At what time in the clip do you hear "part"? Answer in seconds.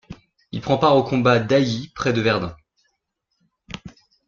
0.79-0.95